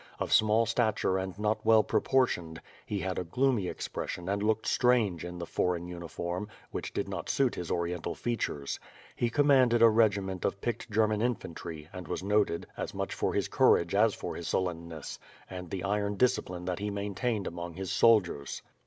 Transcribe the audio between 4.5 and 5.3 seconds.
strange